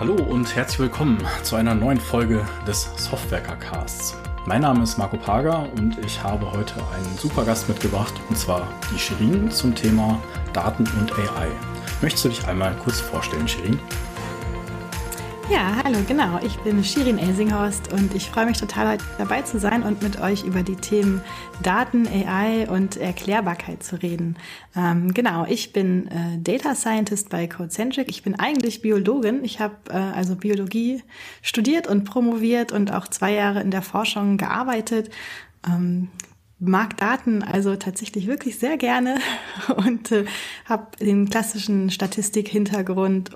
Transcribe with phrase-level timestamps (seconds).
[0.00, 4.16] Hallo und herzlich willkommen zu einer neuen Folge des Softwerker Casts.
[4.44, 8.66] Mein Name ist Marco Pager und ich habe heute einen super Gast mitgebracht und zwar
[8.92, 10.20] die Shirin zum Thema
[10.52, 11.46] Daten und AI.
[12.02, 13.78] Möchtest du dich einmal kurz vorstellen, Shirin?
[15.50, 16.40] Ja, hallo, genau.
[16.42, 20.18] Ich bin Shirin Elsinghorst und ich freue mich total, heute dabei zu sein und mit
[20.18, 21.20] euch über die Themen
[21.62, 24.36] Daten, AI und Erklärbarkeit zu reden.
[24.74, 28.08] Ähm, genau, ich bin äh, Data Scientist bei Codecentric.
[28.08, 29.44] Ich bin eigentlich Biologin.
[29.44, 31.02] Ich habe äh, also Biologie
[31.42, 35.10] studiert und promoviert und auch zwei Jahre in der Forschung gearbeitet.
[35.66, 36.08] Ähm,
[36.58, 39.18] mag Daten also tatsächlich wirklich sehr gerne
[39.76, 40.24] und äh,
[40.64, 43.32] habe den klassischen Statistik-Hintergrund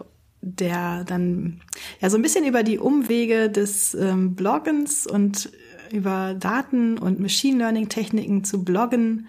[0.57, 1.61] der dann
[2.01, 5.51] ja so ein bisschen über die Umwege des ähm, Bloggens und
[5.93, 9.29] über Daten und Machine Learning Techniken zu bloggen,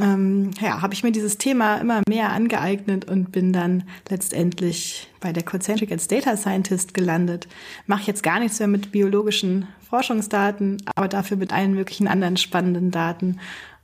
[0.00, 5.32] ähm, ja, habe ich mir dieses Thema immer mehr angeeignet und bin dann letztendlich bei
[5.32, 7.46] der Concentric als Data Scientist gelandet.
[7.86, 12.90] Mache jetzt gar nichts mehr mit biologischen Forschungsdaten, aber dafür mit allen möglichen anderen spannenden
[12.90, 13.38] Daten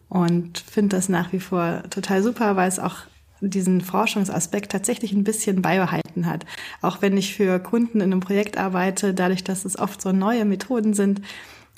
[0.08, 2.96] und finde das nach wie vor total super, weil es auch
[3.41, 6.44] diesen Forschungsaspekt tatsächlich ein bisschen beibehalten hat.
[6.83, 10.44] Auch wenn ich für Kunden in einem Projekt arbeite, dadurch, dass es oft so neue
[10.44, 11.22] Methoden sind,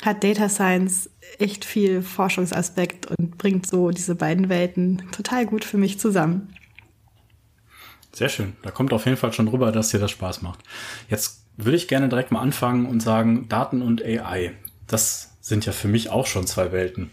[0.02, 5.78] hat Data Science echt viel Forschungsaspekt und bringt so diese beiden Welten total gut für
[5.78, 6.54] mich zusammen.
[8.12, 8.54] Sehr schön.
[8.62, 10.60] Da kommt auf jeden Fall schon rüber, dass dir das Spaß macht.
[11.08, 14.52] Jetzt würde ich gerne direkt mal anfangen und sagen, Daten und AI.
[14.86, 17.10] Das sind ja für mich auch schon zwei Welten.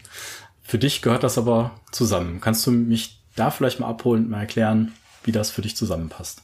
[0.62, 2.40] Für dich gehört das aber zusammen.
[2.40, 4.92] Kannst du mich da vielleicht mal abholen und mal erklären,
[5.24, 6.42] wie das für dich zusammenpasst.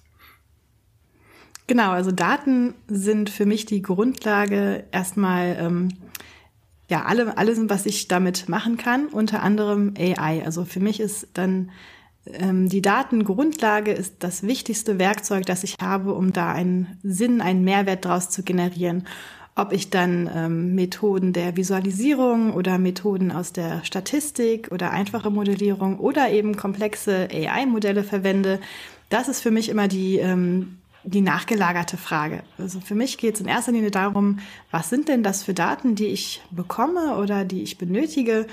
[1.67, 5.89] Genau, also Daten sind für mich die Grundlage erstmal ähm,
[6.89, 10.45] ja alle alles, was ich damit machen kann, unter anderem AI.
[10.45, 11.71] Also für mich ist dann
[12.27, 17.65] ähm, die Datengrundlage ist das wichtigste Werkzeug, das ich habe, um da einen Sinn, einen
[17.65, 19.07] Mehrwert daraus zu generieren
[19.57, 25.99] ob ich dann ähm, Methoden der Visualisierung oder Methoden aus der Statistik oder einfache Modellierung
[25.99, 28.61] oder eben komplexe AI-Modelle verwende,
[29.09, 32.43] das ist für mich immer die, ähm, die nachgelagerte Frage.
[32.59, 34.41] Also für mich geht es in erster Linie darum,
[34.71, 38.47] was sind denn das für Daten, die ich bekomme oder die ich benötige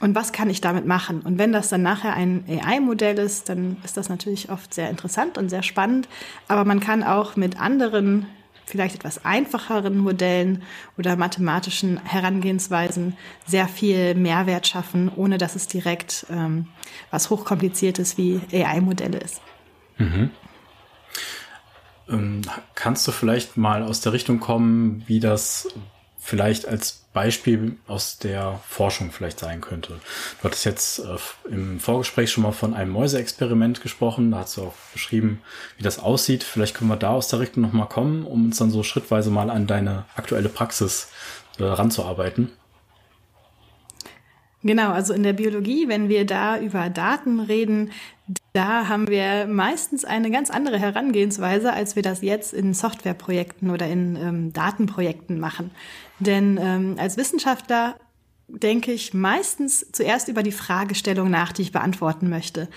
[0.00, 1.20] und was kann ich damit machen?
[1.20, 5.36] Und wenn das dann nachher ein AI-Modell ist, dann ist das natürlich oft sehr interessant
[5.36, 6.08] und sehr spannend.
[6.46, 8.26] Aber man kann auch mit anderen
[8.68, 10.62] vielleicht etwas einfacheren Modellen
[10.96, 16.66] oder mathematischen Herangehensweisen sehr viel Mehrwert schaffen, ohne dass es direkt ähm,
[17.10, 19.40] was hochkompliziertes wie AI-Modelle ist.
[19.98, 20.30] Mhm.
[22.08, 22.42] Ähm,
[22.74, 25.68] kannst du vielleicht mal aus der Richtung kommen, wie das
[26.28, 29.94] vielleicht als Beispiel aus der Forschung vielleicht sein könnte.
[29.94, 31.16] Du hattest jetzt äh,
[31.50, 34.30] im Vorgespräch schon mal von einem Mäuseexperiment gesprochen.
[34.30, 35.40] Da hast du auch beschrieben,
[35.78, 36.44] wie das aussieht.
[36.44, 39.48] Vielleicht können wir da aus der Richtung nochmal kommen, um uns dann so schrittweise mal
[39.48, 41.08] an deine aktuelle Praxis
[41.58, 42.50] äh, ranzuarbeiten.
[44.62, 47.92] Genau, also in der Biologie, wenn wir da über Daten reden,
[48.52, 53.86] da haben wir meistens eine ganz andere Herangehensweise, als wir das jetzt in Softwareprojekten oder
[53.86, 55.70] in ähm, Datenprojekten machen.
[56.18, 57.96] Denn ähm, als Wissenschaftler
[58.48, 62.68] denke ich meistens zuerst über die Fragestellung nach, die ich beantworten möchte.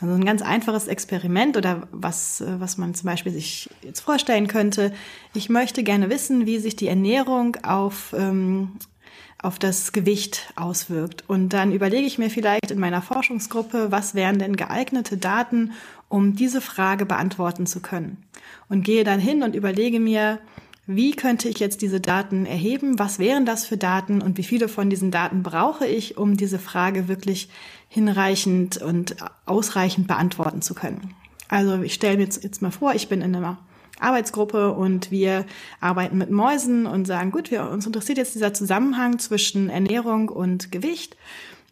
[0.00, 4.48] Also ein ganz einfaches Experiment oder was, äh, was man zum Beispiel sich jetzt vorstellen
[4.48, 4.92] könnte.
[5.34, 8.72] Ich möchte gerne wissen, wie sich die Ernährung auf ähm,
[9.42, 11.24] auf das Gewicht auswirkt.
[11.26, 15.72] Und dann überlege ich mir vielleicht in meiner Forschungsgruppe, was wären denn geeignete Daten,
[16.08, 18.22] um diese Frage beantworten zu können.
[18.68, 20.38] Und gehe dann hin und überlege mir,
[20.86, 22.98] wie könnte ich jetzt diese Daten erheben?
[22.98, 26.58] Was wären das für Daten und wie viele von diesen Daten brauche ich, um diese
[26.58, 27.48] Frage wirklich
[27.88, 31.14] hinreichend und ausreichend beantworten zu können?
[31.48, 33.58] Also ich stelle mir jetzt, jetzt mal vor, ich bin in einer
[34.00, 35.44] Arbeitsgruppe und wir
[35.80, 40.72] arbeiten mit Mäusen und sagen, gut, wir, uns interessiert jetzt dieser Zusammenhang zwischen Ernährung und
[40.72, 41.16] Gewicht.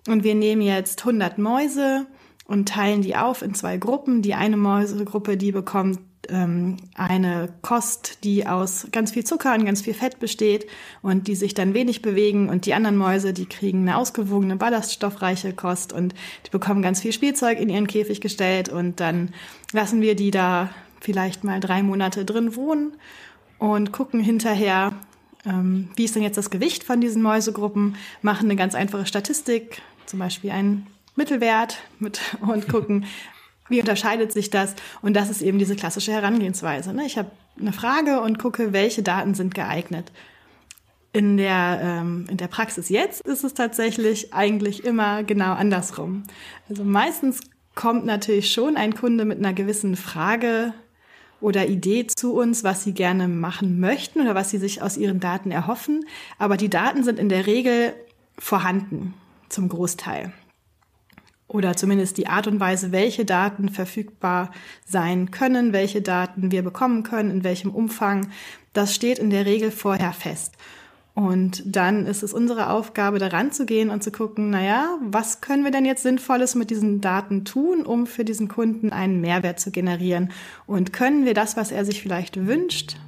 [0.07, 2.07] Und wir nehmen jetzt 100 Mäuse
[2.45, 4.23] und teilen die auf in zwei Gruppen.
[4.23, 6.01] Die eine Mäusegruppe, die bekommt
[6.31, 10.67] eine Kost, die aus ganz viel Zucker und ganz viel Fett besteht
[11.01, 12.49] und die sich dann wenig bewegen.
[12.49, 16.15] Und die anderen Mäuse, die kriegen eine ausgewogene, ballaststoffreiche Kost und
[16.47, 18.69] die bekommen ganz viel Spielzeug in ihren Käfig gestellt.
[18.69, 19.33] Und dann
[19.73, 20.71] lassen wir die da
[21.01, 22.93] vielleicht mal drei Monate drin wohnen
[23.59, 24.93] und gucken hinterher,
[25.47, 29.81] ähm, wie ist denn jetzt das Gewicht von diesen Mäusegruppen, machen eine ganz einfache Statistik,
[30.07, 30.87] zum Beispiel einen
[31.17, 33.07] Mittelwert mit, und gucken,
[33.69, 34.75] wie unterscheidet sich das?
[35.03, 36.93] Und das ist eben diese klassische Herangehensweise.
[36.93, 37.05] Ne?
[37.07, 37.31] Ich habe
[37.61, 40.13] eine Frage und gucke, welche Daten sind geeignet.
[41.13, 46.25] In der, ähm, in der Praxis jetzt ist es tatsächlich eigentlich immer genau andersrum.
[46.69, 47.41] Also meistens
[47.75, 50.75] kommt natürlich schon ein Kunde mit einer gewissen Frage
[51.41, 55.21] oder Idee zu uns, was sie gerne machen möchten oder was sie sich aus ihren
[55.21, 56.05] Daten erhoffen.
[56.39, 57.95] Aber die Daten sind in der Regel
[58.39, 59.15] vorhanden,
[59.49, 60.33] zum Großteil.
[61.49, 64.53] Oder zumindest die Art und Weise, welche Daten verfügbar
[64.85, 68.29] sein können, welche Daten wir bekommen können, in welchem Umfang,
[68.75, 70.55] das steht in der Regel vorher fest.
[71.15, 75.65] Und dann ist es unsere Aufgabe, daran zu gehen und zu gucken, naja, was können
[75.65, 79.73] wir denn jetzt Sinnvolles mit diesen Daten tun, um für diesen Kunden einen Mehrwert zu
[79.73, 80.31] generieren?
[80.67, 82.99] Und können wir das, was er sich vielleicht wünscht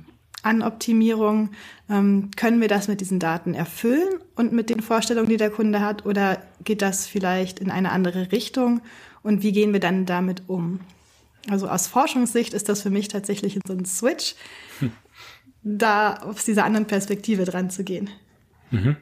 [0.43, 1.51] an Optimierung,
[1.89, 5.81] ähm, können wir das mit diesen Daten erfüllen und mit den Vorstellungen, die der Kunde
[5.81, 6.07] hat?
[6.07, 8.81] Oder geht das vielleicht in eine andere Richtung?
[9.23, 10.81] Und wie gehen wir dann damit um?
[11.49, 14.35] Also aus Forschungssicht ist das für mich tatsächlich so ein Switch.
[14.79, 14.93] Hm
[15.63, 18.11] da aus dieser anderen Perspektive dran zu gehen.
[18.71, 18.97] Mhm.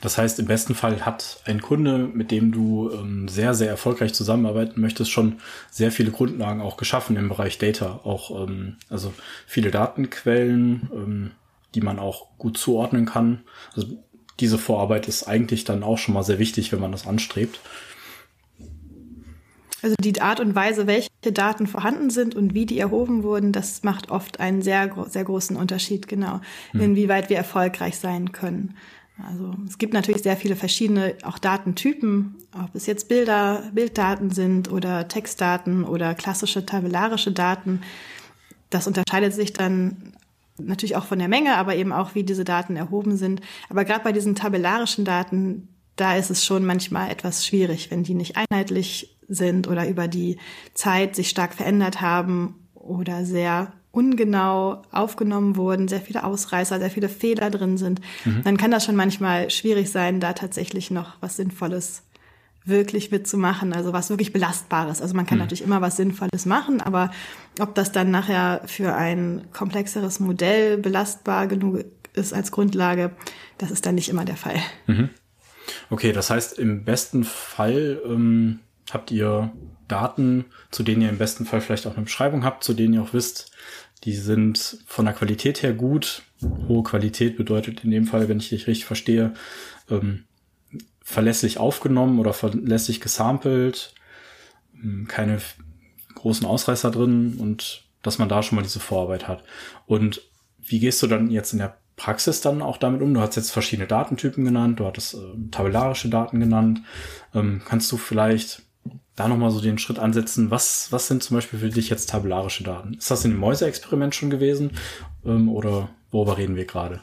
[0.00, 4.14] Das heißt, im besten Fall hat ein Kunde, mit dem du ähm, sehr, sehr erfolgreich
[4.14, 5.40] zusammenarbeiten möchtest, schon
[5.70, 8.00] sehr viele Grundlagen auch geschaffen im Bereich Data.
[8.04, 9.12] Auch ähm, also
[9.46, 11.30] viele Datenquellen, ähm,
[11.74, 13.42] die man auch gut zuordnen kann.
[13.74, 13.98] Also
[14.40, 17.60] diese Vorarbeit ist eigentlich dann auch schon mal sehr wichtig, wenn man das anstrebt.
[19.82, 23.82] Also die Art und Weise, welche Daten vorhanden sind und wie die erhoben wurden, das
[23.82, 26.40] macht oft einen sehr, sehr großen Unterschied, genau,
[26.70, 26.80] hm.
[26.80, 28.76] inwieweit wir erfolgreich sein können.
[29.18, 34.70] Also es gibt natürlich sehr viele verschiedene auch Datentypen, ob es jetzt Bilder, Bilddaten sind
[34.70, 37.82] oder Textdaten oder klassische tabellarische Daten.
[38.70, 40.14] Das unterscheidet sich dann
[40.58, 43.40] natürlich auch von der Menge, aber eben auch, wie diese Daten erhoben sind.
[43.68, 48.14] Aber gerade bei diesen tabellarischen Daten, da ist es schon manchmal etwas schwierig, wenn die
[48.14, 50.38] nicht einheitlich sind oder über die
[50.74, 57.08] Zeit sich stark verändert haben oder sehr ungenau aufgenommen wurden, sehr viele Ausreißer, sehr viele
[57.08, 58.42] Fehler drin sind, mhm.
[58.42, 62.02] dann kann das schon manchmal schwierig sein, da tatsächlich noch was Sinnvolles
[62.64, 65.02] wirklich mitzumachen, also was wirklich Belastbares.
[65.02, 65.44] Also man kann mhm.
[65.44, 67.10] natürlich immer was Sinnvolles machen, aber
[67.60, 71.84] ob das dann nachher für ein komplexeres Modell belastbar genug
[72.14, 73.10] ist als Grundlage,
[73.58, 74.56] das ist dann nicht immer der Fall.
[74.86, 75.10] Mhm.
[75.90, 78.60] Okay, das heißt, im besten Fall ähm,
[78.90, 79.52] habt ihr
[79.88, 83.02] Daten, zu denen ihr im besten Fall vielleicht auch eine Beschreibung habt, zu denen ihr
[83.02, 83.51] auch wisst,
[84.04, 86.22] die sind von der Qualität her gut.
[86.68, 89.34] Hohe Qualität bedeutet in dem Fall, wenn ich dich richtig verstehe,
[89.90, 90.24] ähm,
[91.02, 93.94] verlässlich aufgenommen oder verlässlich gesampelt,
[94.82, 95.38] ähm, keine
[96.14, 99.44] großen Ausreißer drin und dass man da schon mal diese Vorarbeit hat.
[99.86, 100.22] Und
[100.60, 103.14] wie gehst du dann jetzt in der Praxis dann auch damit um?
[103.14, 105.18] Du hast jetzt verschiedene Datentypen genannt, du hattest äh,
[105.50, 106.80] tabellarische Daten genannt.
[107.34, 108.62] Ähm, kannst du vielleicht
[109.16, 112.64] da nochmal so den Schritt ansetzen, was, was sind zum Beispiel für dich jetzt tabellarische
[112.64, 112.94] Daten?
[112.94, 114.72] Ist das in dem Mäuse-Experiment schon gewesen
[115.24, 117.00] ähm, oder worüber reden wir gerade?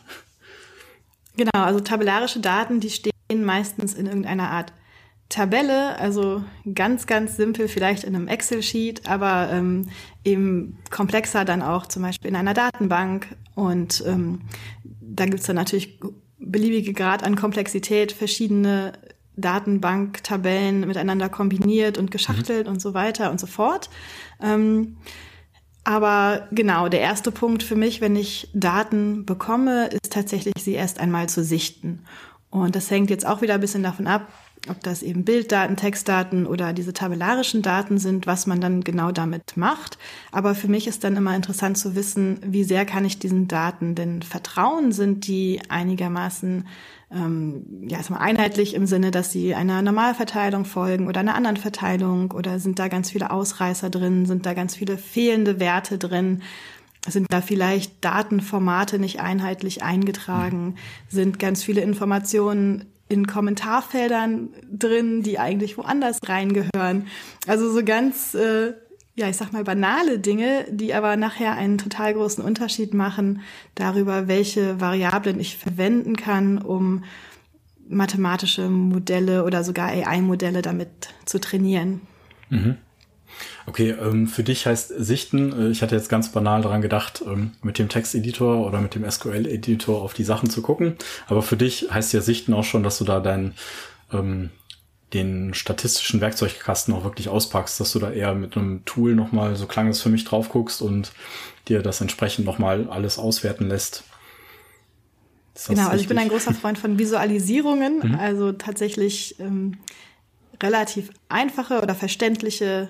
[1.37, 3.11] Genau, also tabellarische Daten, die stehen
[3.45, 4.73] meistens in irgendeiner Art
[5.29, 9.89] Tabelle, also ganz, ganz simpel vielleicht in einem Excel-Sheet, aber ähm,
[10.25, 13.27] eben komplexer dann auch zum Beispiel in einer Datenbank.
[13.53, 14.41] Und ähm,
[14.99, 15.99] da gibt's dann natürlich
[16.39, 18.93] beliebige Grad an Komplexität, verschiedene
[19.41, 22.73] Datenbanktabellen miteinander kombiniert und geschachtelt mhm.
[22.73, 23.89] und so weiter und so fort.
[24.41, 24.97] Ähm,
[25.83, 30.99] aber genau, der erste Punkt für mich, wenn ich Daten bekomme, ist tatsächlich, sie erst
[30.99, 32.03] einmal zu sichten.
[32.51, 34.27] Und das hängt jetzt auch wieder ein bisschen davon ab,
[34.67, 39.55] ob das eben Bilddaten, Textdaten oder diese tabellarischen Daten sind, was man dann genau damit
[39.55, 39.97] macht.
[40.31, 43.95] Aber für mich ist dann immer interessant zu wissen, wie sehr kann ich diesen Daten
[43.95, 44.91] denn vertrauen?
[44.91, 46.67] Sind die einigermaßen
[47.11, 52.31] ähm, ja, erstmal einheitlich im Sinne, dass sie einer Normalverteilung folgen oder einer anderen Verteilung
[52.31, 56.43] oder sind da ganz viele Ausreißer drin, sind da ganz viele fehlende Werte drin?
[57.07, 60.75] Sind da vielleicht Datenformate nicht einheitlich eingetragen?
[61.07, 67.07] Sind ganz viele Informationen in Kommentarfeldern drin, die eigentlich woanders reingehören?
[67.47, 68.73] Also so ganz äh,
[69.19, 73.41] ja, ich sag mal, banale Dinge, die aber nachher einen total großen Unterschied machen
[73.75, 77.03] darüber, welche Variablen ich verwenden kann, um
[77.89, 81.99] mathematische Modelle oder sogar AI-Modelle damit zu trainieren.
[82.49, 82.77] Mhm.
[83.65, 87.51] Okay, ähm, für dich heißt Sichten, äh, ich hatte jetzt ganz banal daran gedacht, ähm,
[87.61, 90.95] mit dem Texteditor oder mit dem SQL-Editor auf die Sachen zu gucken.
[91.27, 93.53] Aber für dich heißt ja Sichten auch schon, dass du da dein
[94.11, 94.49] ähm,
[95.13, 99.65] den statistischen Werkzeugkasten auch wirklich auspackst, dass du da eher mit einem Tool nochmal, so
[99.65, 101.11] klang es für mich, drauf guckst und
[101.67, 104.03] dir das entsprechend nochmal alles auswerten lässt.
[105.67, 108.15] Genau, also ich bin ein großer Freund von Visualisierungen, mhm.
[108.15, 109.77] also tatsächlich ähm,
[110.61, 112.89] relativ einfache oder verständliche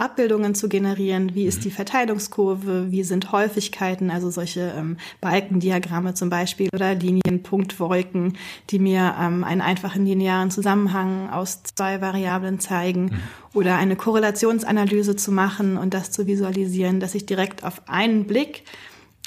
[0.00, 1.34] Abbildungen zu generieren.
[1.34, 2.90] Wie ist die Verteilungskurve?
[2.90, 4.10] Wie sind Häufigkeiten?
[4.10, 8.38] Also solche ähm, Balkendiagramme zum Beispiel oder Linienpunktwolken,
[8.70, 13.04] die mir ähm, einen einfachen linearen Zusammenhang aus zwei Variablen zeigen.
[13.04, 13.20] Mhm.
[13.52, 18.64] Oder eine Korrelationsanalyse zu machen und das zu visualisieren, dass ich direkt auf einen Blick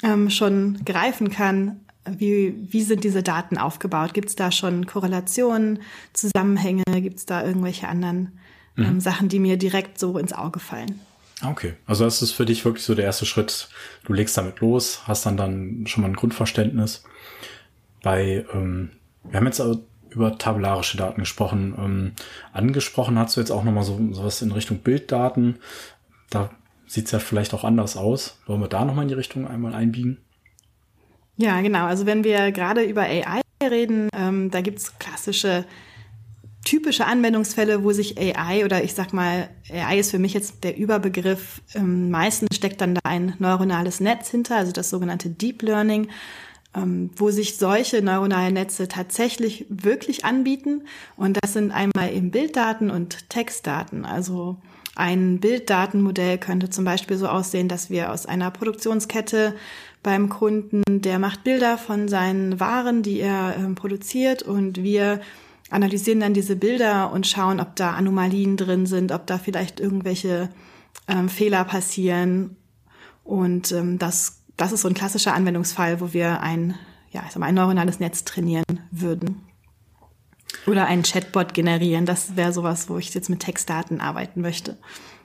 [0.02, 4.12] ähm, schon greifen kann, wie, wie sind diese Daten aufgebaut?
[4.12, 5.78] Gibt es da schon Korrelationen,
[6.12, 6.82] Zusammenhänge?
[6.96, 8.32] Gibt es da irgendwelche anderen
[8.76, 9.00] ähm, mhm.
[9.00, 11.00] Sachen, die mir direkt so ins Auge fallen?
[11.42, 13.68] Okay, also das ist für dich wirklich so der erste Schritt.
[14.04, 17.04] Du legst damit los, hast dann dann schon mal ein Grundverständnis.
[18.02, 18.90] Bei, ähm,
[19.24, 19.62] wir haben jetzt
[20.10, 21.74] über tabellarische Daten gesprochen.
[21.78, 22.12] Ähm,
[22.52, 25.56] angesprochen hast du jetzt auch nochmal so sowas in Richtung Bilddaten.
[26.30, 26.50] Da
[26.86, 28.38] sieht's ja vielleicht auch anders aus.
[28.46, 30.18] Wollen wir da nochmal in die Richtung einmal einbiegen?
[31.36, 31.86] Ja, genau.
[31.86, 35.64] Also wenn wir gerade über AI reden, ähm, da gibt's klassische
[36.64, 40.76] typische Anwendungsfälle, wo sich AI oder ich sag mal, AI ist für mich jetzt der
[40.76, 46.08] Überbegriff, ähm, meistens steckt dann da ein neuronales Netz hinter, also das sogenannte Deep Learning,
[46.74, 50.82] ähm, wo sich solche neuronalen Netze tatsächlich wirklich anbieten.
[51.16, 54.04] Und das sind einmal eben Bilddaten und Textdaten.
[54.04, 54.56] Also
[54.96, 59.54] ein Bilddatenmodell könnte zum Beispiel so aussehen, dass wir aus einer Produktionskette
[60.02, 65.20] beim Kunden, der macht Bilder von seinen Waren, die er äh, produziert und wir
[65.70, 70.50] analysieren dann diese Bilder und schauen, ob da Anomalien drin sind, ob da vielleicht irgendwelche
[71.08, 72.56] ähm, Fehler passieren.
[73.22, 76.74] Und ähm, das, das ist so ein klassischer Anwendungsfall, wo wir ein,
[77.10, 79.42] ja, ich sag mal, ein neuronales Netz trainieren würden.
[80.66, 82.06] Oder einen Chatbot generieren.
[82.06, 84.78] Das wäre sowas, wo ich jetzt mit Textdaten arbeiten möchte.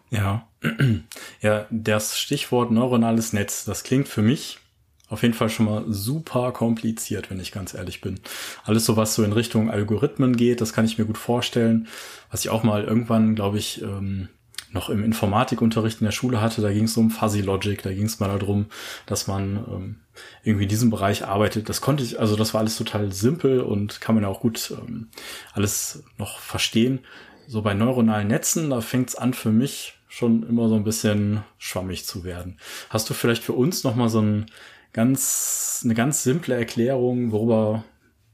[0.09, 0.47] Ja.
[1.41, 4.59] Ja, das Stichwort neuronales Netz, das klingt für mich
[5.09, 8.19] auf jeden Fall schon mal super kompliziert, wenn ich ganz ehrlich bin.
[8.63, 11.87] Alles so, was so in Richtung Algorithmen geht, das kann ich mir gut vorstellen.
[12.31, 14.29] Was ich auch mal irgendwann, glaube ich, ähm,
[14.71, 18.05] noch im Informatikunterricht in der Schule hatte, da ging es um Fuzzy Logic, da ging
[18.05, 18.67] es mal darum,
[19.07, 19.95] dass man ähm,
[20.43, 21.69] irgendwie in diesem Bereich arbeitet.
[21.69, 24.71] Das konnte ich, also das war alles total simpel und kann man ja auch gut
[24.77, 25.07] ähm,
[25.53, 26.99] alles noch verstehen.
[27.47, 31.43] So bei neuronalen Netzen, da fängt es an für mich schon immer so ein bisschen
[31.57, 32.57] schwammig zu werden.
[32.89, 34.45] Hast du vielleicht für uns noch mal so ein
[34.93, 37.83] ganz, eine ganz simple Erklärung, worüber,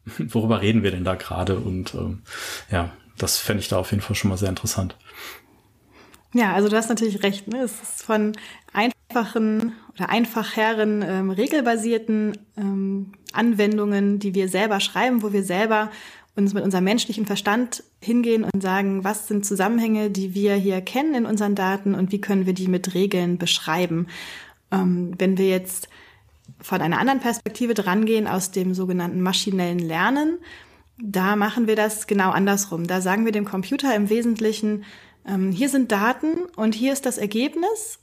[0.18, 1.58] worüber reden wir denn da gerade?
[1.60, 2.22] Und ähm,
[2.72, 4.98] ja, das fände ich da auf jeden Fall schon mal sehr interessant.
[6.34, 7.48] Ja, also du hast natürlich recht.
[7.48, 7.60] Ne?
[7.62, 8.34] Es ist von
[8.74, 15.92] einfachen oder einfacheren, ähm, regelbasierten ähm, Anwendungen, die wir selber schreiben, wo wir selber
[16.36, 21.16] uns mit unserem menschlichen Verstand hingehen und sagen, was sind Zusammenhänge, die wir hier kennen
[21.16, 24.08] in unseren Daten und wie können wir die mit Regeln beschreiben.
[24.72, 25.88] Ähm, wenn wir jetzt
[26.62, 30.38] von einer anderen Perspektive drangehen aus dem sogenannten maschinellen Lernen.
[30.98, 32.88] Da machen wir das genau andersrum.
[32.88, 34.86] Da sagen wir dem Computer im Wesentlichen,
[35.28, 38.00] ähm, hier sind Daten und hier ist das Ergebnis.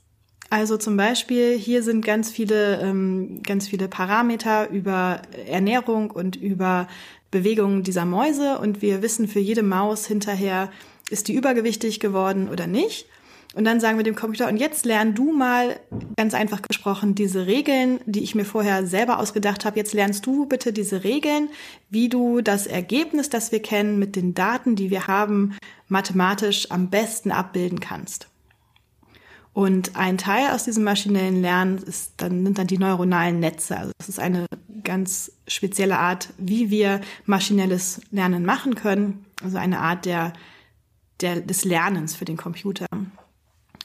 [0.49, 6.87] Also zum Beispiel, hier sind ganz viele, ähm, ganz viele Parameter über Ernährung und über
[7.31, 10.71] Bewegungen dieser Mäuse und wir wissen für jede Maus hinterher,
[11.09, 13.07] ist die übergewichtig geworden oder nicht.
[13.53, 15.79] Und dann sagen wir dem Computer, und jetzt lern du mal,
[16.17, 19.77] ganz einfach gesprochen, diese Regeln, die ich mir vorher selber ausgedacht habe.
[19.77, 21.49] Jetzt lernst du bitte diese Regeln,
[21.89, 25.55] wie du das Ergebnis, das wir kennen, mit den Daten, die wir haben,
[25.87, 28.27] mathematisch am besten abbilden kannst.
[29.53, 33.77] Und ein Teil aus diesem maschinellen Lernen ist dann, sind dann die neuronalen Netze.
[33.77, 34.47] Also das ist eine
[34.83, 39.25] ganz spezielle Art, wie wir maschinelles Lernen machen können.
[39.43, 40.33] Also eine Art der,
[41.21, 42.87] der, des Lernens für den Computer.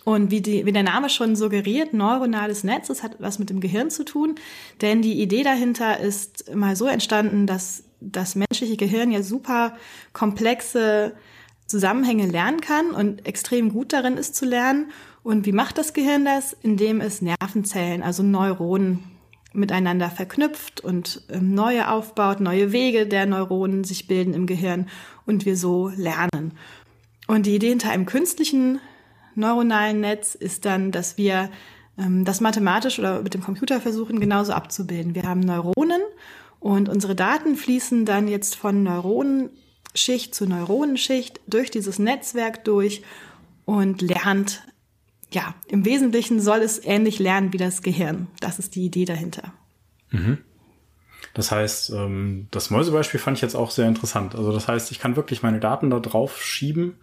[0.08, 3.60] Und wie, die, wie der Name schon suggeriert, neuronales Netz, das hat was mit dem
[3.60, 4.36] Gehirn zu tun.
[4.80, 9.76] Denn die Idee dahinter ist mal so entstanden, dass das menschliche Gehirn ja super
[10.14, 11.12] komplexe
[11.66, 14.92] Zusammenhänge lernen kann und extrem gut darin ist zu lernen.
[15.22, 16.56] Und wie macht das Gehirn das?
[16.62, 19.04] Indem es Nervenzellen, also Neuronen,
[19.52, 24.88] miteinander verknüpft und ähm, neue aufbaut, neue Wege der Neuronen sich bilden im Gehirn
[25.26, 26.52] und wir so lernen.
[27.26, 28.80] Und die Idee hinter einem künstlichen
[29.38, 31.50] neuronalen Netz ist dann, dass wir
[31.98, 35.14] ähm, das mathematisch oder mit dem Computer versuchen, genauso abzubilden.
[35.14, 36.02] Wir haben Neuronen
[36.60, 43.02] und unsere Daten fließen dann jetzt von Neuronenschicht zu Neuronenschicht durch dieses Netzwerk durch
[43.64, 44.62] und lernt,
[45.30, 48.28] ja, im Wesentlichen soll es ähnlich lernen wie das Gehirn.
[48.40, 49.52] Das ist die Idee dahinter.
[50.10, 50.38] Mhm.
[51.34, 54.34] Das heißt, ähm, das Mäusebeispiel fand ich jetzt auch sehr interessant.
[54.34, 56.96] Also das heißt, ich kann wirklich meine Daten da drauf schieben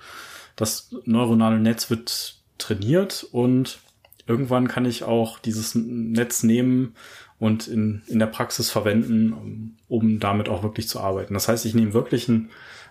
[0.56, 3.80] das neuronale Netz wird trainiert und
[4.28, 6.96] irgendwann kann ich auch dieses Netz nehmen
[7.38, 11.34] und in, in der Praxis verwenden, um damit auch wirklich zu arbeiten.
[11.34, 12.50] Das heißt, ich nehme wirklich ein,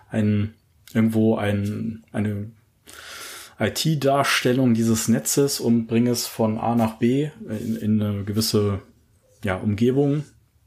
[0.09, 0.53] ein
[0.93, 2.51] irgendwo ein, eine,
[3.59, 8.81] IT-Darstellung dieses Netzes und bringe es von A nach B in, in eine gewisse
[9.43, 10.25] ja, Umgebung,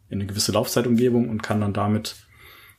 [0.09, 2.17] in eine gewisse Laufzeitumgebung und kann dann damit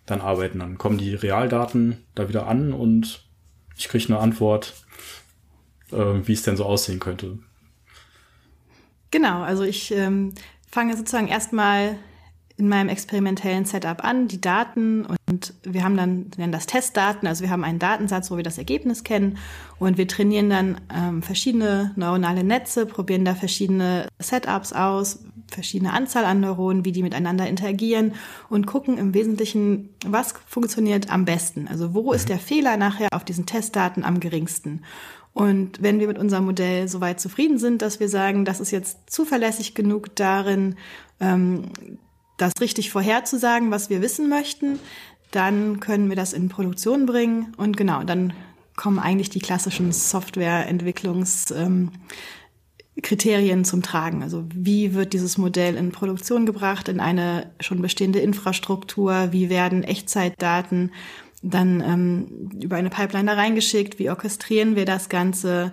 [0.05, 0.59] dann arbeiten.
[0.59, 3.28] Dann kommen die Realdaten da wieder an und
[3.79, 4.74] ich kriege eine Antwort,
[5.91, 7.39] äh, wie es denn so aussehen könnte.
[9.09, 10.33] Genau, also ich ähm,
[10.69, 11.98] fange sozusagen erstmal
[12.57, 15.07] in meinem experimentellen Setup an, die Daten.
[15.27, 18.43] Und wir haben dann, wir nennen das Testdaten, also wir haben einen Datensatz, wo wir
[18.43, 19.38] das Ergebnis kennen.
[19.79, 25.19] Und wir trainieren dann ähm, verschiedene neuronale Netze, probieren da verschiedene Setups aus,
[25.53, 28.13] verschiedene Anzahl an Neuronen, wie die miteinander interagieren
[28.49, 31.67] und gucken im Wesentlichen, was funktioniert am besten.
[31.67, 32.29] Also wo ist mhm.
[32.29, 34.83] der Fehler nachher auf diesen Testdaten am geringsten?
[35.33, 39.09] Und wenn wir mit unserem Modell soweit zufrieden sind, dass wir sagen, das ist jetzt
[39.09, 40.75] zuverlässig genug darin,
[41.19, 41.71] ähm,
[42.37, 44.79] das richtig vorherzusagen, was wir wissen möchten,
[45.31, 48.33] dann können wir das in Produktion bringen und genau, dann
[48.75, 51.91] kommen eigentlich die klassischen Softwareentwicklungskriterien ähm,
[53.63, 54.23] zum Tragen.
[54.23, 59.83] Also wie wird dieses Modell in Produktion gebracht, in eine schon bestehende Infrastruktur, wie werden
[59.83, 60.91] Echtzeitdaten
[61.41, 65.71] dann ähm, über eine Pipeline da reingeschickt, wie orchestrieren wir das Ganze,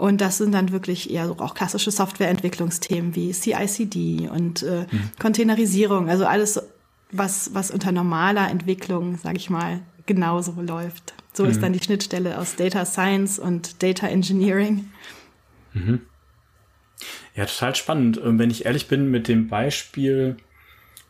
[0.00, 5.10] und das sind dann wirklich eher so auch klassische Softwareentwicklungsthemen wie CI/CD und äh, mhm.
[5.20, 6.58] Containerisierung, also alles,
[7.12, 11.12] was, was unter normaler Entwicklung, sage ich mal, genauso läuft.
[11.34, 11.50] So mhm.
[11.50, 14.86] ist dann die Schnittstelle aus Data Science und Data Engineering.
[15.74, 16.00] Mhm.
[17.34, 18.20] Ja, total spannend.
[18.22, 20.36] Wenn ich ehrlich bin, mit dem Beispiel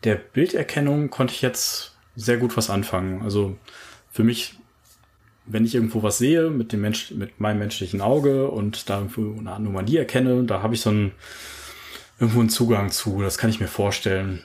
[0.05, 3.23] der Bilderkennung konnte ich jetzt sehr gut was anfangen.
[3.23, 3.57] Also
[4.11, 4.61] für mich
[5.53, 9.39] wenn ich irgendwo was sehe mit dem Mensch, mit meinem menschlichen Auge und da irgendwo
[9.39, 11.13] eine Anomalie erkenne, da habe ich so einen,
[12.19, 13.23] irgendwo einen Zugang zu.
[13.23, 14.43] Das kann ich mir vorstellen.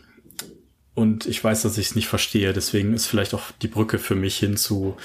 [0.94, 2.54] Und ich weiß, dass ich es nicht verstehe.
[2.54, 4.96] Deswegen ist vielleicht auch die Brücke für mich hin zu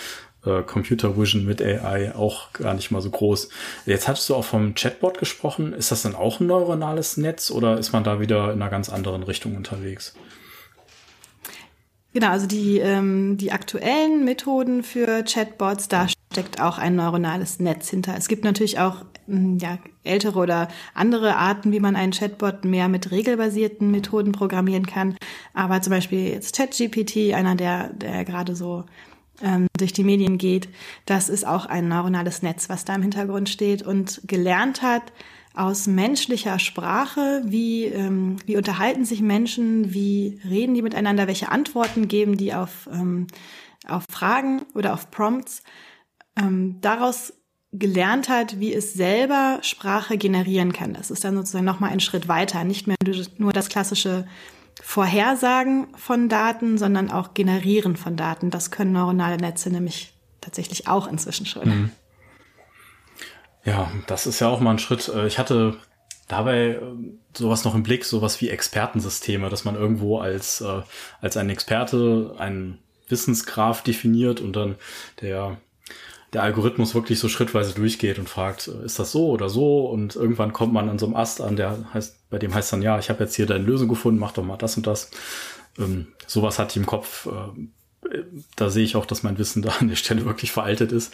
[0.44, 3.48] äh, Computer Vision mit AI auch gar nicht mal so groß.
[3.86, 5.72] Jetzt hattest du auch vom Chatbot gesprochen.
[5.72, 8.88] Ist das dann auch ein neuronales Netz oder ist man da wieder in einer ganz
[8.88, 10.14] anderen Richtung unterwegs?
[12.12, 17.88] Genau, also die, ähm, die aktuellen Methoden für Chatbots, da steckt auch ein neuronales Netz
[17.88, 18.16] hinter.
[18.16, 22.88] Es gibt natürlich auch hm, ja, ältere oder andere Arten, wie man einen Chatbot mehr
[22.88, 25.16] mit regelbasierten Methoden programmieren kann.
[25.54, 28.86] Aber zum Beispiel jetzt ChatGPT, einer der, der gerade so
[29.42, 30.68] ähm, durch die Medien geht,
[31.06, 35.12] das ist auch ein neuronales Netz, was da im Hintergrund steht und gelernt hat,
[35.54, 42.08] aus menschlicher Sprache, wie, ähm, wie unterhalten sich Menschen, wie reden die miteinander, welche Antworten
[42.08, 43.26] geben die auf, ähm,
[43.86, 45.62] auf Fragen oder auf Prompts,
[46.36, 47.32] ähm, daraus
[47.72, 50.92] gelernt hat, wie es selber Sprache generieren kann.
[50.92, 52.96] Das ist dann sozusagen nochmal ein Schritt weiter, nicht mehr
[53.38, 54.26] nur das klassische
[54.82, 58.50] Vorhersagen von Daten, sondern auch Generieren von Daten.
[58.50, 61.68] Das können neuronale Netze nämlich tatsächlich auch inzwischen schon.
[61.68, 61.90] Mhm.
[63.64, 65.08] Ja, das ist ja auch mal ein Schritt.
[65.08, 65.76] Äh, ich hatte
[66.28, 66.80] dabei äh,
[67.36, 70.82] sowas noch im Blick, sowas wie Expertensysteme, dass man irgendwo als, äh,
[71.20, 74.76] als ein Experte einen Wissensgraph definiert und dann
[75.20, 75.58] der,
[76.32, 79.86] der Algorithmus wirklich so schrittweise durchgeht und fragt, ist das so oder so?
[79.86, 82.82] Und irgendwann kommt man an so einem Ast an, der heißt, bei dem heißt dann,
[82.82, 85.10] ja, ich habe jetzt hier deine Lösung gefunden, mach doch mal das und das.
[85.78, 87.26] Ähm, sowas hatte ich im Kopf.
[87.26, 88.22] Äh,
[88.56, 91.12] da sehe ich auch, dass mein Wissen da an der Stelle wirklich veraltet ist,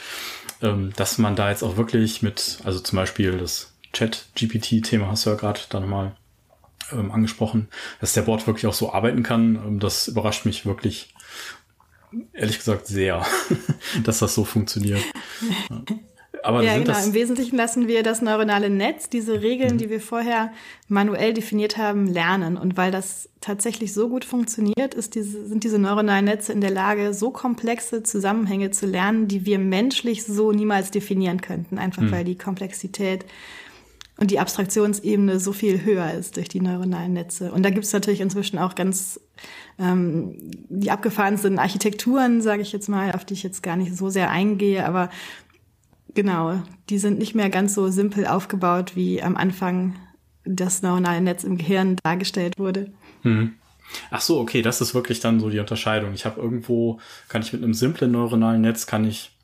[0.62, 5.30] ähm, dass man da jetzt auch wirklich mit, also zum Beispiel das Chat-GPT-Thema hast du
[5.30, 6.16] ja gerade da nochmal
[6.92, 7.68] ähm, angesprochen,
[8.00, 9.56] dass der Bot wirklich auch so arbeiten kann.
[9.56, 11.14] Ähm, das überrascht mich wirklich,
[12.32, 13.24] ehrlich gesagt, sehr,
[14.04, 15.02] dass das so funktioniert.
[16.46, 16.96] Aber ja, genau.
[17.04, 19.78] Im Wesentlichen lassen wir das neuronale Netz, diese Regeln, mhm.
[19.78, 20.52] die wir vorher
[20.86, 22.56] manuell definiert haben, lernen.
[22.56, 26.70] Und weil das tatsächlich so gut funktioniert, ist diese, sind diese neuronalen Netze in der
[26.70, 31.78] Lage, so komplexe Zusammenhänge zu lernen, die wir menschlich so niemals definieren könnten.
[31.78, 32.12] Einfach mhm.
[32.12, 33.24] weil die Komplexität
[34.18, 37.52] und die Abstraktionsebene so viel höher ist durch die neuronalen Netze.
[37.52, 39.20] Und da gibt es natürlich inzwischen auch ganz
[39.78, 40.36] ähm,
[40.68, 44.30] die abgefahrensten Architekturen, sage ich jetzt mal, auf die ich jetzt gar nicht so sehr
[44.30, 45.10] eingehe, aber
[46.16, 49.96] Genau, die sind nicht mehr ganz so simpel aufgebaut, wie am Anfang
[50.44, 52.90] das neuronale Netz im Gehirn dargestellt wurde.
[53.20, 53.52] Hm.
[54.10, 56.14] Ach so, okay, das ist wirklich dann so die Unterscheidung.
[56.14, 59.35] Ich habe irgendwo, kann ich mit einem simplen neuronalen Netz, kann ich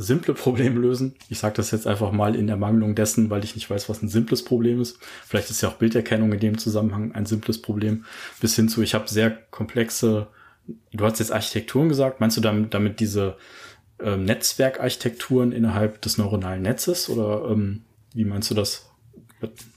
[0.00, 1.14] simple Probleme lösen.
[1.28, 4.08] Ich sage das jetzt einfach mal in Ermangelung dessen, weil ich nicht weiß, was ein
[4.08, 4.98] simples Problem ist.
[5.26, 8.04] Vielleicht ist ja auch Bilderkennung in dem Zusammenhang ein simples Problem.
[8.40, 10.28] Bis hin zu, ich habe sehr komplexe,
[10.92, 13.36] du hast jetzt Architekturen gesagt, meinst du damit, damit diese
[14.00, 17.82] ähm, Netzwerkarchitekturen innerhalb des neuronalen Netzes oder ähm,
[18.14, 18.86] wie meinst du das?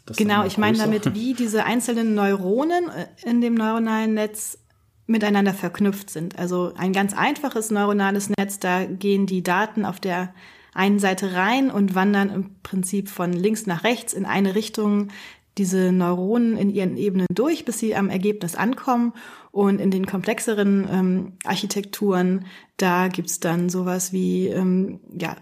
[0.05, 4.57] das genau, ich meine damit, wie diese einzelnen Neuronen äh, in dem neuronalen Netz
[5.05, 6.39] miteinander verknüpft sind.
[6.39, 10.33] Also ein ganz einfaches neuronales Netz, da gehen die Daten auf der
[10.73, 15.09] einen Seite rein und wandern im Prinzip von links nach rechts in eine Richtung
[15.57, 19.13] diese Neuronen in ihren Ebenen durch, bis sie am Ergebnis ankommen.
[19.51, 22.45] Und in den komplexeren ähm, Architekturen,
[22.77, 25.35] da gibt's dann sowas wie ähm, ja,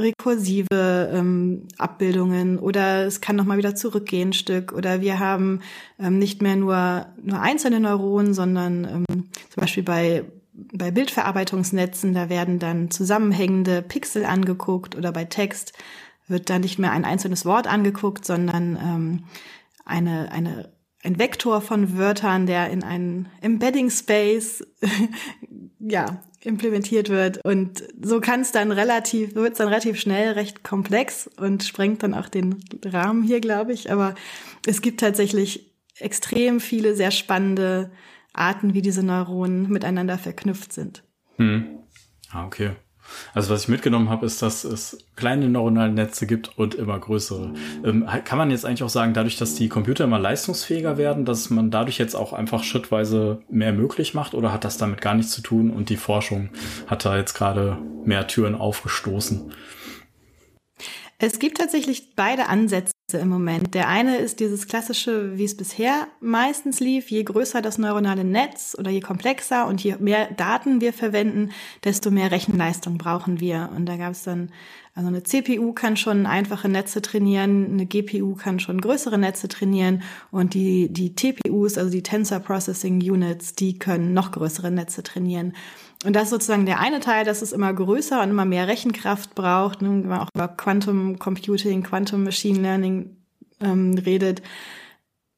[0.00, 5.60] rekursive ähm, Abbildungen oder es kann nochmal wieder zurückgehen ein Stück oder wir haben
[5.98, 10.24] ähm, nicht mehr nur, nur einzelne Neuronen, sondern ähm, zum Beispiel bei
[10.72, 15.72] bei Bildverarbeitungsnetzen, da werden dann zusammenhängende Pixel angeguckt oder bei Text
[16.26, 19.24] wird da nicht mehr ein einzelnes Wort angeguckt, sondern ähm,
[19.84, 24.64] eine, eine, ein Vektor von Wörtern, der in einen Embedding Space
[25.78, 27.44] ja, implementiert wird.
[27.44, 32.02] Und so kann es dann relativ, wird es dann relativ schnell recht komplex und sprengt
[32.02, 33.92] dann auch den Rahmen hier, glaube ich.
[33.92, 34.14] Aber
[34.66, 37.90] es gibt tatsächlich extrem viele sehr spannende
[38.32, 41.02] Arten, wie diese Neuronen miteinander verknüpft sind.
[41.36, 41.80] Hm.
[42.30, 42.72] Ah, okay.
[43.34, 47.52] Also was ich mitgenommen habe, ist, dass es kleine neuronale Netze gibt und immer größere.
[47.84, 51.50] Ähm, kann man jetzt eigentlich auch sagen, dadurch, dass die Computer immer leistungsfähiger werden, dass
[51.50, 55.32] man dadurch jetzt auch einfach schrittweise mehr möglich macht oder hat das damit gar nichts
[55.32, 56.50] zu tun und die Forschung
[56.86, 59.52] hat da jetzt gerade mehr Türen aufgestoßen?
[61.18, 63.74] Es gibt tatsächlich beide Ansätze im Moment.
[63.74, 67.10] Der eine ist dieses klassische, wie es bisher meistens lief.
[67.10, 71.50] Je größer das neuronale Netz oder je komplexer und je mehr Daten wir verwenden,
[71.84, 73.70] desto mehr Rechenleistung brauchen wir.
[73.74, 74.50] Und da gab es dann,
[74.94, 80.02] also eine CPU kann schon einfache Netze trainieren, eine GPU kann schon größere Netze trainieren
[80.30, 85.54] und die, die TPUs, also die Tensor Processing Units, die können noch größere Netze trainieren.
[86.04, 89.34] Und das ist sozusagen der eine Teil, dass es immer größer und immer mehr Rechenkraft
[89.34, 93.16] braucht, ne, wenn man auch über Quantum Computing, Quantum Machine Learning
[93.60, 94.42] ähm, redet,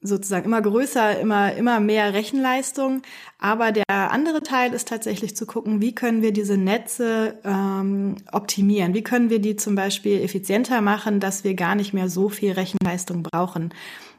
[0.03, 3.03] sozusagen immer größer, immer, immer mehr Rechenleistung.
[3.39, 8.95] Aber der andere Teil ist tatsächlich zu gucken, wie können wir diese Netze ähm, optimieren?
[8.95, 12.53] Wie können wir die zum Beispiel effizienter machen, dass wir gar nicht mehr so viel
[12.53, 13.73] Rechenleistung brauchen?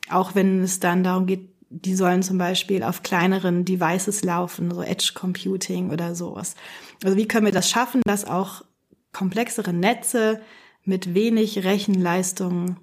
[0.09, 4.83] Auch wenn es dann darum geht, die sollen zum Beispiel auf kleineren Devices laufen, so
[4.83, 6.55] Edge Computing oder sowas.
[7.03, 8.63] Also wie können wir das schaffen, dass auch
[9.11, 10.39] komplexere Netze
[10.85, 12.77] mit wenig Rechenleistung,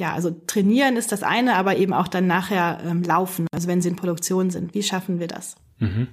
[0.00, 3.82] ja, also trainieren ist das eine, aber eben auch dann nachher ähm, laufen, also wenn
[3.82, 4.74] sie in Produktion sind.
[4.74, 5.56] Wie schaffen wir das?
[5.78, 6.08] Mhm.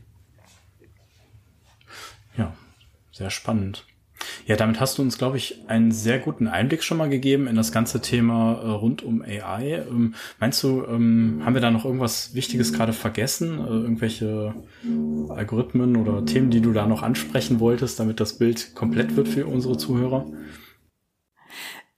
[2.37, 2.53] Ja,
[3.13, 3.85] sehr spannend.
[4.45, 7.55] Ja, damit hast du uns, glaube ich, einen sehr guten Einblick schon mal gegeben in
[7.55, 9.85] das ganze Thema äh, rund um AI.
[9.89, 13.59] Ähm, meinst du, ähm, haben wir da noch irgendwas Wichtiges gerade vergessen?
[13.59, 14.53] Äh, irgendwelche
[15.29, 19.45] Algorithmen oder Themen, die du da noch ansprechen wolltest, damit das Bild komplett wird für
[19.45, 20.25] unsere Zuhörer?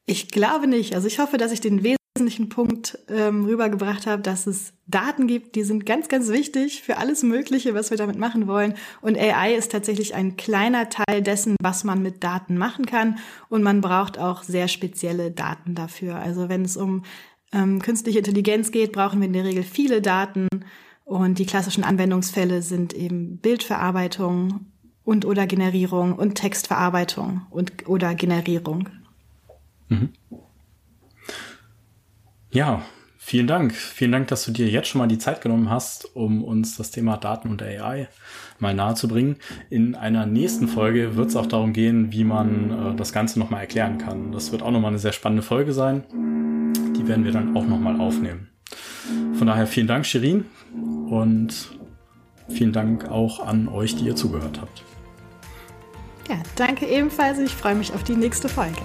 [0.09, 0.95] Ich glaube nicht.
[0.95, 5.53] Also ich hoffe, dass ich den wesentlichen Punkt ähm, rübergebracht habe, dass es Daten gibt,
[5.53, 8.73] die sind ganz, ganz wichtig für alles Mögliche, was wir damit machen wollen.
[9.01, 13.19] Und AI ist tatsächlich ein kleiner Teil dessen, was man mit Daten machen kann.
[13.49, 16.15] Und man braucht auch sehr spezielle Daten dafür.
[16.15, 17.03] Also wenn es um
[17.53, 20.47] ähm, künstliche Intelligenz geht, brauchen wir in der Regel viele Daten.
[21.05, 24.71] Und die klassischen Anwendungsfälle sind eben Bildverarbeitung
[25.03, 28.89] und oder Generierung und Textverarbeitung und oder Generierung.
[29.89, 30.09] Mhm.
[32.51, 32.81] Ja,
[33.17, 33.73] vielen Dank.
[33.75, 36.89] Vielen Dank, dass du dir jetzt schon mal die Zeit genommen hast, um uns das
[36.89, 38.07] Thema Daten und AI
[38.57, 39.37] mal nahe zu bringen.
[39.69, 43.61] In einer nächsten Folge wird es auch darum gehen, wie man äh, das Ganze nochmal
[43.61, 44.31] erklären kann.
[44.31, 46.03] Das wird auch nochmal eine sehr spannende Folge sein.
[46.97, 48.49] Die werden wir dann auch nochmal aufnehmen.
[49.33, 50.45] Von daher vielen Dank, Shirin.
[51.09, 51.71] Und
[52.49, 54.83] vielen Dank auch an euch, die ihr zugehört habt.
[56.29, 57.39] Ja, danke ebenfalls.
[57.39, 58.81] Ich freue mich auf die nächste Folge.